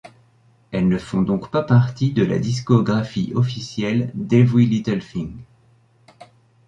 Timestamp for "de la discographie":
2.11-3.33